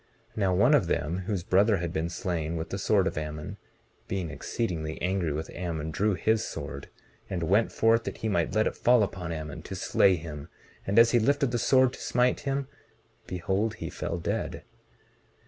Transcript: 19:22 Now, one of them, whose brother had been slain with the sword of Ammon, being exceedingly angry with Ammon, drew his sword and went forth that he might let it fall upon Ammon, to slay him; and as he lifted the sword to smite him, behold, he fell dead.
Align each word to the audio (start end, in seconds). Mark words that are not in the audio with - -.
19:22 0.31 0.37
Now, 0.37 0.55
one 0.55 0.73
of 0.73 0.87
them, 0.87 1.17
whose 1.27 1.43
brother 1.43 1.77
had 1.77 1.93
been 1.93 2.09
slain 2.09 2.55
with 2.55 2.71
the 2.71 2.79
sword 2.79 3.05
of 3.05 3.19
Ammon, 3.19 3.57
being 4.07 4.31
exceedingly 4.31 4.99
angry 4.99 5.31
with 5.31 5.51
Ammon, 5.53 5.91
drew 5.91 6.15
his 6.15 6.43
sword 6.43 6.89
and 7.29 7.43
went 7.43 7.71
forth 7.71 8.05
that 8.05 8.17
he 8.17 8.27
might 8.27 8.55
let 8.55 8.65
it 8.65 8.75
fall 8.75 9.03
upon 9.03 9.31
Ammon, 9.31 9.61
to 9.61 9.75
slay 9.75 10.15
him; 10.15 10.49
and 10.87 10.97
as 10.97 11.11
he 11.11 11.19
lifted 11.19 11.51
the 11.51 11.59
sword 11.59 11.93
to 11.93 12.01
smite 12.01 12.39
him, 12.39 12.67
behold, 13.27 13.75
he 13.75 13.91
fell 13.91 14.17
dead. 14.17 14.63